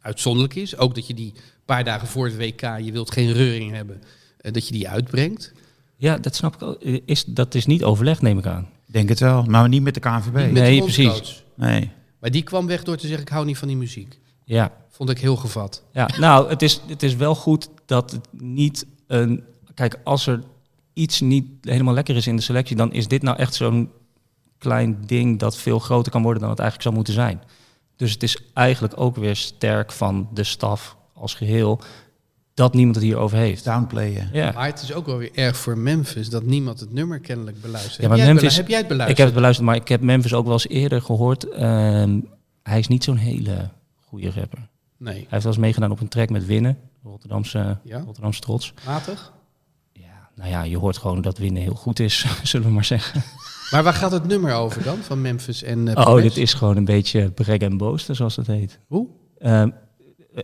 [0.00, 0.76] uitzonderlijk is.
[0.76, 1.32] Ook dat je die
[1.64, 4.02] paar dagen voor het WK, je wilt geen reuring hebben,
[4.40, 5.52] eh, dat je die uitbrengt.
[5.96, 6.82] ja, dat snap ik ook.
[7.04, 8.68] Is, dat is niet overlegd, neem ik aan.
[8.86, 10.32] Denk het wel, maar niet met de KNVB.
[10.32, 11.44] Met Nee, de precies.
[11.56, 11.90] Nee.
[12.20, 14.18] Maar die kwam weg door te zeggen, ik hou niet van die muziek.
[14.44, 15.82] Ja, Vond ik heel gevat.
[15.92, 19.44] Ja, nou, het is, het is wel goed dat het niet een.
[19.74, 20.42] Kijk, als er
[20.92, 23.90] iets niet helemaal lekker is in de selectie, dan is dit nou echt zo'n
[24.58, 27.42] klein ding dat veel groter kan worden dan het eigenlijk zou moeten zijn.
[27.96, 31.80] Dus het is eigenlijk ook weer sterk van de staf als geheel
[32.60, 33.64] dat niemand het hierover heeft.
[33.64, 34.28] Downplayen.
[34.32, 34.52] Ja.
[34.52, 37.96] Maar het is ook wel weer erg voor Memphis dat niemand het nummer kennelijk beluistert.
[38.02, 39.18] Ja, maar heb, jij het Memphis- heb jij het Ik beluisterd?
[39.18, 41.48] heb het beluisterd, maar ik heb Memphis ook wel eens eerder gehoord.
[41.48, 42.20] Ehm,
[42.62, 43.70] hij is niet zo'n hele
[44.06, 44.68] goede rapper.
[44.96, 47.98] Nee, Hij heeft wel eens meegedaan op een track met Winnen, Rotterdamse, Ja?
[48.00, 48.74] Rotterdamse trots.
[48.86, 49.32] matig.
[49.92, 53.22] Ja, nou ja, je hoort gewoon dat Winnen heel goed is, zullen we maar zeggen.
[53.70, 56.76] Maar waar gaat het nummer over dan, van Memphis en uh, Oh, dit is gewoon
[56.76, 58.78] een beetje brek en boosten, zoals dat heet.
[58.86, 59.06] Hoe?
[59.38, 59.70] Ehm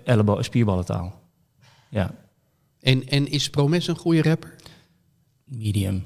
[0.04, 1.20] ellebo- spierballentaal.
[1.90, 2.14] Ja,
[2.80, 4.54] En, en is Promes een goede rapper?
[5.44, 6.04] medium.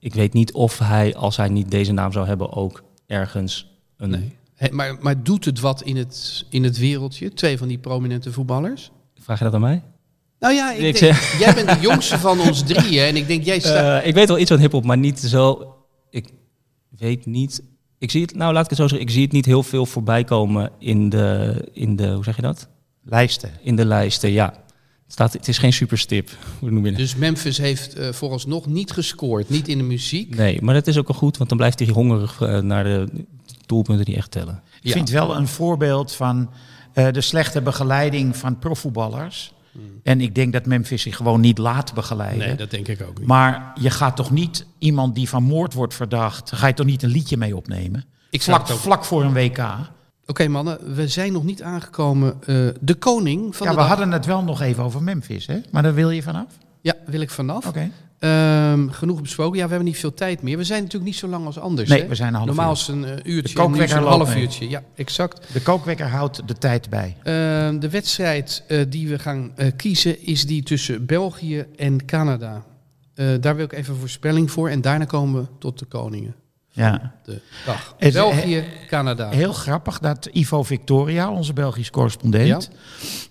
[0.00, 4.10] Ik weet niet of hij, als hij niet deze naam zou hebben, ook ergens een...
[4.10, 4.72] Nee.
[4.72, 7.32] Maar, maar doet het wat in het, in het wereldje?
[7.34, 8.90] Twee van die prominente voetballers?
[9.14, 9.82] Vraag je dat aan mij?
[10.38, 13.02] Nou ja, ik Ik denk, zeg- jij bent de jongste van ons drieën.
[13.04, 14.02] En ik denk, jij staat...
[14.02, 15.74] Eh, ik weet wel iets van hip-hop, maar niet zo.
[16.10, 16.28] Ik
[16.88, 17.62] weet niet.
[17.98, 19.86] Ik zie het, nou laat ik het zo zeggen, ik zie het niet heel veel
[19.86, 22.68] voorbij komen in de, in de hoe zeg je dat?
[23.02, 23.50] Lijsten.
[23.62, 24.54] In de lijsten, ja.
[25.08, 26.30] Het, staat, het is geen superstip.
[26.58, 26.98] Hoe noem je het?
[26.98, 29.48] Dus Memphis heeft eh, vooralsnog niet gescoord.
[29.48, 30.36] Niet in de muziek.
[30.36, 33.24] Nee, maar dat is ook wel goed, want dan blijft hij hongerig eh, naar de
[33.66, 34.62] doelpunten die echt tellen.
[34.80, 34.92] Ik Ja.
[34.92, 36.50] vind wel een voorbeeld van
[36.92, 39.52] eh, de slechte begeleiding van profvoetballers.
[40.02, 42.46] En ik denk dat Memphis zich gewoon niet laat begeleiden.
[42.46, 43.26] Nee, dat denk ik ook niet.
[43.28, 47.02] Maar je gaat toch niet iemand die van moord wordt verdacht, ga je toch niet
[47.02, 48.04] een liedje mee opnemen?
[48.30, 49.58] Ik vlak, vlak voor een WK.
[50.30, 52.34] Oké mannen, we zijn nog niet aangekomen.
[52.46, 53.96] eh, de koning van Ja, de we dag.
[53.96, 55.60] hadden het wel nog even over Memphis, hè?
[55.70, 56.46] Maar daar wil je vanaf?
[56.80, 57.66] Ja, wil ik vanaf.
[57.66, 57.90] Oké.
[58.18, 59.56] Ehm, genoeg besproken.
[59.58, 60.56] Ja, we hebben niet veel tijd meer.
[60.56, 61.88] We zijn natuurlijk niet zo lang als anders.
[61.88, 62.08] Nee, hè?
[62.08, 64.42] we zijn een half Normaal is een eh, uurtje, De kookwekker een half mee.
[64.42, 64.68] uurtje.
[64.68, 65.52] Ja, exact.
[65.52, 67.16] De kookwekker houdt de tijd bij.
[67.22, 72.64] Ehm, de wedstrijd eh, die we gaan kiezen is die tussen België en Canada.
[73.40, 74.68] Daar wil ik even een voorspelling voor.
[74.68, 76.34] En daarna komen we tot de koningen.
[76.70, 77.12] Ja.
[77.24, 77.94] De dag.
[77.98, 79.28] Het- België, Canada.
[79.30, 82.70] Heel grappig dat Ivo Victoria, onze Belgisch correspondent,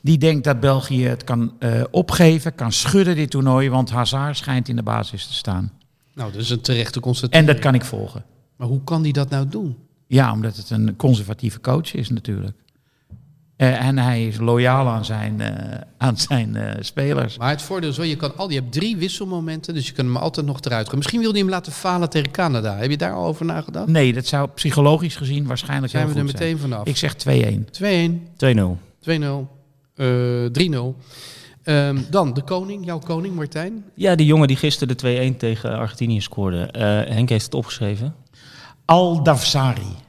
[0.01, 4.69] die denkt dat België het kan eh, opgeven, kan schudden dit toernooi, want Hazard schijnt
[4.69, 5.71] in de basis te staan.
[6.13, 7.47] Nou, dat is een terechte En constatering.
[7.47, 8.23] dat kan ik volgen.
[8.55, 9.77] Maar hoe kan die dat nou doen?
[10.07, 12.57] Ja, omdat het een conservatieve coach is natuurlijk.
[13.57, 17.37] Eh, en hij is loyaal aan zijn, eh, aan zijn eh, spelers.
[17.37, 20.05] Maar het voordeel is wel, je, kan al, je hebt drie wisselmomenten, dus je kan
[20.05, 20.97] hem altijd nog eruit gaan.
[20.97, 22.77] Misschien wil hij hem laten falen tegen Canada.
[22.77, 23.87] Heb je daar al over nagedacht?
[23.87, 26.85] Nee, dat zou psychologisch gezien waarschijnlijk Zijn we heel er meteen vanaf?
[26.85, 27.67] Ik zeg 2-1.
[27.71, 28.77] 2-1, 2-0.
[28.99, 29.47] 2-0,
[29.95, 30.95] eh 3-0.
[31.63, 33.83] Ehm, dan de koning, jouw koning, Martijn.
[33.93, 36.61] Ja, die jongen die gisteren de 2-1 tegen Argentinië scoorde.
[36.61, 36.81] Eh,
[37.13, 38.15] Henk heeft het opgeschreven.
[38.85, 39.81] Al-Dafsari.
[39.81, 40.06] Alf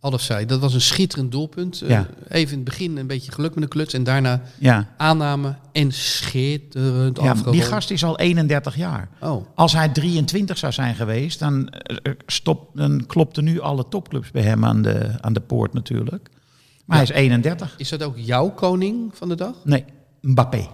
[0.00, 1.80] zei, dat was een schitterend doelpunt.
[1.80, 5.56] Eh, even in het begin een beetje geluk met de kluts en daarna Ja, aanname
[5.72, 7.56] en schitterend ja afgerond.
[7.56, 9.08] die gast is al 31 jaar.
[9.20, 14.30] Oh, Als hij 23 zou zijn geweest, dan, eh, stop, dan klopten nu alle topclubs
[14.30, 16.28] bij hem aan de, aan de poort natuurlijk.
[16.84, 17.74] Maar hij is 31.
[17.76, 19.54] is dat ook jouw koning van de dag?
[19.64, 19.84] Nee,
[20.20, 20.66] Mbappé.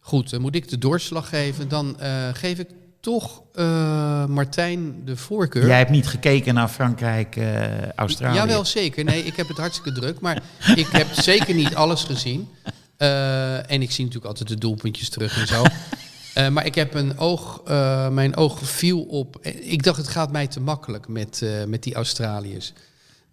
[0.00, 1.68] Goed, dan moet ik de doorslag geven.
[1.68, 2.68] Dan eh, geef ik
[3.06, 5.66] toch eh, Martijn de voorkeur.
[5.66, 8.36] Jij hebt niet gekeken naar Frankrijk, eh, Australië.
[8.36, 9.04] Jawel, zeker.
[9.04, 10.20] Nee, ik heb het hartstikke druk.
[10.20, 10.42] Maar
[10.74, 12.48] ik heb zeker niet alles gezien.
[12.96, 15.64] Eh, en ik zie natuurlijk altijd de doelpuntjes terug en zo.
[16.50, 17.62] Maar ik heb een oog,
[18.10, 19.38] mijn oog viel op.
[19.60, 22.72] Ik dacht, het gaat mij te makkelijk met, met die Australiërs.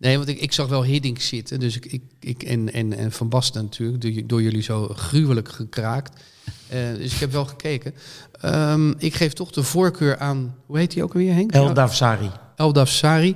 [0.03, 1.59] Nee, want ik, ik zag wel Hiddink zitten.
[1.59, 5.49] Dus ik, ik, ik, en, en, en Van Basten natuurlijk, door, door jullie zo gruwelijk
[5.49, 6.21] gekraakt.
[6.69, 7.93] Eh, dus ik heb wel gekeken.
[8.41, 11.51] Ehm, ik geef toch de voorkeur aan, hoe heet hij ook weer, Henk?
[11.51, 12.31] El Dafsari.
[12.55, 13.35] Eldaf Sari.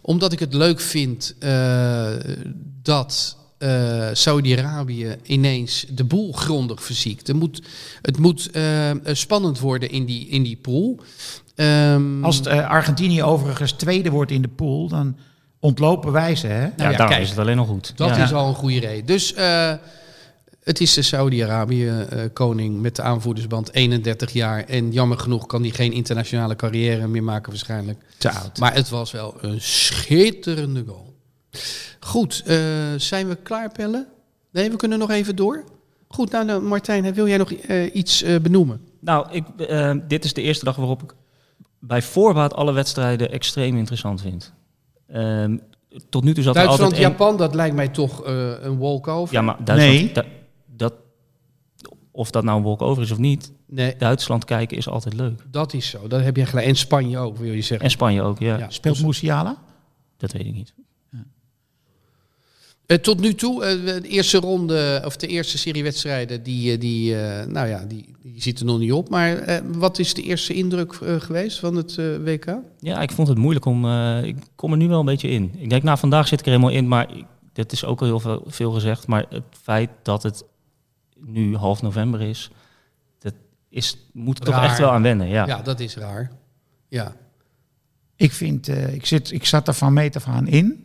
[0.00, 2.08] Omdat ik het leuk vind eh,
[2.82, 7.28] dat eh, Saudi-Arabië ineens de boel grondig verziekt.
[7.28, 7.62] Er moet,
[8.02, 8.50] het moet
[9.04, 11.00] spannend worden in die, in die pool.
[11.54, 15.16] Ehm, Als het, Argentinië overigens tweede wordt in de pool, dan
[15.60, 16.46] ontlopen wij ze.
[16.46, 16.62] Hè?
[16.62, 17.22] ja, ja, daarom kijk.
[17.22, 17.92] is het alleen nog goed.
[17.96, 18.24] dat ja.
[18.24, 19.06] is al een goede reden.
[19.06, 19.72] Dus eh,
[20.62, 24.64] het is de Saudi-Arabië-koning met de aanvoerdersband 31 jaar.
[24.64, 28.02] En jammer genoeg kan hij geen internationale carrière meer maken waarschijnlijk.
[28.18, 28.58] Te oud.
[28.58, 31.14] Maar het was wel een schitterende goal.
[32.00, 32.58] Goed, eh,
[32.96, 34.06] zijn we klaar, Pelle?
[34.50, 35.64] Nee, we kunnen nog even door.
[36.08, 38.80] Goed, nou, nou Martijn, wil jij nog eh, iets eh, benoemen?
[39.00, 41.14] Nou, ik, eh, dit is de eerste dag waarop ik
[41.78, 44.52] bij voorbaat alle wedstrijden extreem interessant vind.
[45.08, 45.56] Ehm,
[46.08, 47.10] tot nu toe zat er Duitsland, altijd...
[47.10, 49.34] Japan, dat lijkt mij toch eh, een walkover.
[49.34, 49.94] Ja, maar Duitsland...
[49.96, 50.12] Nee.
[50.12, 50.24] da-
[50.66, 50.94] dat,
[52.10, 55.44] of dat nou een walkover is of niet, Nee, Duitsland kijken is altijd leuk.
[55.50, 56.08] dat is zo.
[56.08, 56.66] Dat heb je gelijk.
[56.66, 57.80] En Spanje ook, wil je zeggen.
[57.86, 58.58] En Spanje ook, ja.
[58.58, 58.70] Ja.
[58.70, 59.56] Speelt Musiala?
[60.16, 60.74] Dat weet ik niet.
[62.86, 66.80] Eh, tot nu toe, eh, de eerste ronde, of de eerste serie wedstrijden, die, eh,
[66.80, 69.08] die, eh, nou ja, die, die zitten nog niet op.
[69.08, 72.56] Maar eh, wat is de eerste indruk geweest van het eh, WK?
[72.78, 73.84] Ja, ik vond het moeilijk om...
[73.84, 75.54] eh, ik kom er nu wel een beetje in.
[75.58, 78.06] Ik denk, nou, vandaag zit ik er helemaal in, maar ik, dat is ook al
[78.06, 79.06] heel veel, veel gezegd.
[79.06, 80.44] Maar het feit dat het
[81.16, 82.50] nu half november is,
[83.18, 83.34] dat
[83.68, 85.28] is, moet er toch echt wel aan wennen.
[85.28, 85.46] Ja.
[85.46, 86.30] Ja, dat is raar.
[86.88, 87.16] Ja.
[88.16, 90.84] Ik, vind, eh, ik, zit, ik zat er van meet af aan in.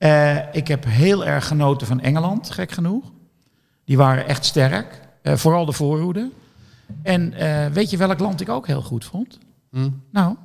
[0.00, 3.12] Eh, ik heb heel erg genoten van Engeland, gek genoeg.
[3.84, 5.00] Die waren echt sterk.
[5.22, 6.30] Eh, vooral de voorhoede.
[7.02, 9.38] En eh, weet je welk land ik ook heel goed vond?
[9.70, 9.90] Hm?
[10.10, 10.36] Nou,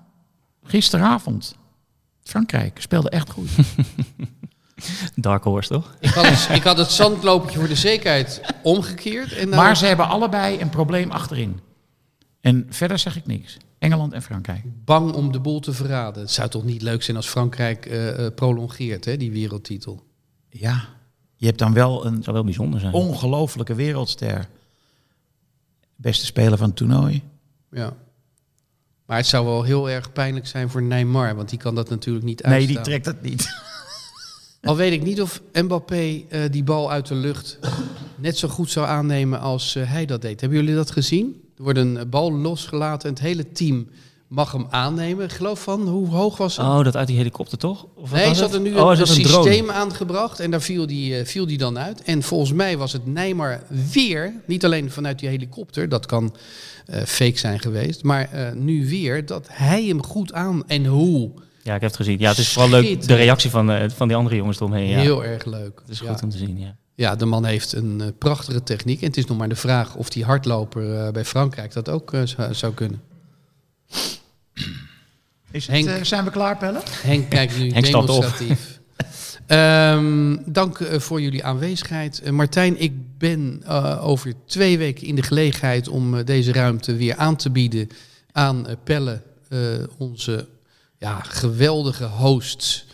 [0.64, 1.56] gisteravond.
[2.24, 3.50] Frankrijk speelde echt goed.
[5.16, 5.96] Dark Horse, toch?
[6.00, 9.34] Ik had, het, ik had het zandlopertje voor de zekerheid omgekeerd.
[9.34, 11.60] En Maar ze hebben allebei een probleem achterin.
[12.42, 13.58] En verder zeg ik niks.
[13.78, 14.64] Engeland en Frankrijk.
[14.86, 16.22] bang om de boel te verraden.
[16.22, 20.04] Het zou toch niet leuk zijn als Frankrijk eh, eh, prolongeert, hè, die wereldtitel.
[20.50, 20.88] Ja,
[21.36, 22.94] je hebt dan wel een Dat zou wel bijzonder zijn.
[22.94, 24.48] ongelofelijke wereldster.
[25.96, 27.24] Beste speler van het toernooi.
[27.72, 27.94] Ja.
[29.06, 32.26] Maar het zou wel heel erg pijnlijk zijn voor Neymar, want die kan dat natuurlijk
[32.26, 32.66] niet uitstaan.
[32.68, 33.48] Nee, die trekt het niet.
[34.62, 37.60] Al weet ik niet of Mbappé eh, die bal uit de lucht
[38.16, 40.42] net zo goed zou aannemen als hij dat deed.
[40.42, 41.45] Hebben jullie dat gezien?
[41.58, 43.88] Er wordt een bal losgelaten en het hele team
[44.28, 45.26] mag hem aannemen.
[45.26, 46.66] Ik geloof van, hoe hoog was het?
[46.66, 47.86] Oh, dat uit die helikopter, toch?
[47.96, 51.46] Of Nee, ze hadden nu oh, een, systeem aangebracht en daar viel die, eh, viel
[51.46, 52.02] die dan uit.
[52.02, 56.36] En volgens mij was het Neymar weer, niet alleen vanuit die helikopter, dat kan
[56.86, 61.32] eh, fake zijn geweest, maar eh, nu weer dat hij hem goed aan en hoe.
[61.64, 62.20] Ja, ik heb het gezien.
[62.20, 64.88] Ja, het is vooral leuk de reactie van, van die andere jongens eromheen.
[64.88, 65.00] Ja.
[65.00, 65.80] Heel erg leuk.
[65.82, 66.12] Het is ja.
[66.12, 66.76] goed om te zien, ja.
[66.96, 69.02] Ja, de man heeft een eh, prachtige techniek.
[69.02, 72.14] En het is nog maar de vraag of die hardloper eh, bij Frankrijk dat ook
[72.14, 73.02] eh, zou, zou kunnen.
[75.56, 75.88] Is Henk.
[75.88, 76.82] het, eh, zijn we klaar, Pelle?
[76.86, 78.80] Henk kijkt nu Henk demonstratief.
[79.46, 82.32] Ehm, dank voor jullie aanwezigheid.
[82.32, 87.36] Martijn, ik ben eh, over twee weken in de gelegenheid om deze ruimte weer aan
[87.36, 87.90] te bieden
[88.32, 89.60] aan Pelle, eh,
[89.98, 90.48] onze
[90.98, 92.85] ja, geweldige host.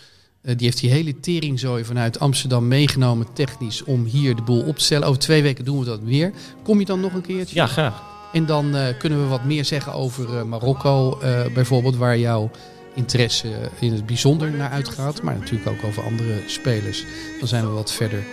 [0.41, 4.77] Eh, die heeft die hele teringzooi vanuit Amsterdam meegenomen technisch om hier de boel op
[4.77, 5.07] te stellen.
[5.07, 6.31] Over twee weken doen we dat weer.
[6.63, 7.55] Kom je dan nog een keertje?
[7.55, 8.03] Ja, graag.
[8.33, 11.17] En dan eh, kunnen we wat meer zeggen over eh, Marokko
[11.53, 12.51] bijvoorbeeld, waar jouw
[12.95, 13.47] interesse
[13.79, 15.21] in het bijzonder naar uitgaat.
[15.21, 17.05] Maar natuurlijk ook over andere spelers.
[17.39, 18.23] Dan zijn we wat verder.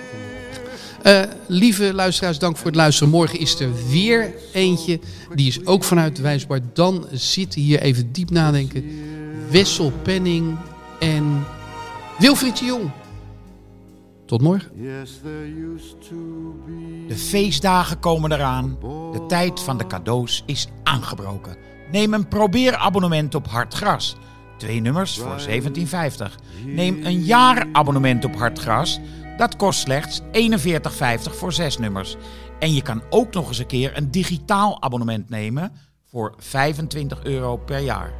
[1.46, 3.12] Lieve luisteraars, dank voor het luisteren.
[3.12, 5.00] Morgen is er weer eentje.
[5.34, 6.60] Die is ook vanuit Wijsbaar.
[6.72, 8.84] Dan zitten hier even diep nadenken.
[9.50, 10.56] Wessel Penning
[10.98, 11.46] en
[12.18, 12.90] Wilfried de Jong.
[14.26, 14.70] Tot morgen.
[17.08, 18.76] De feestdagen komen eraan.
[19.12, 21.56] De tijd van de cadeaus is aangebroken.
[21.90, 24.16] Neem een probeerabonnement op Hartgras.
[24.56, 26.34] Twee nummers voor 17,50.
[26.64, 29.00] Neem een jaarabonnement op Hartgras.
[29.36, 30.26] Dat kost slechts 41,50
[31.22, 32.16] voor zes nummers.
[32.58, 35.72] En je kan ook nog eens een keer een digitaal abonnement nemen
[36.10, 38.12] voor 25 euro per jaar.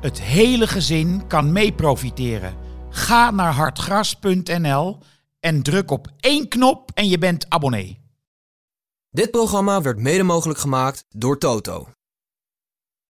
[0.00, 2.67] Het hele gezin kan mee profiteren.
[2.98, 4.98] Ga naar hartgras.nl
[5.40, 8.00] en druk op één knop en je bent abonnee.
[9.10, 11.88] Dit programma werd mede mogelijk gemaakt door Toto.